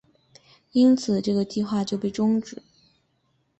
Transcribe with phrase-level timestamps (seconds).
[0.71, 2.63] 因此这个计划就被终止。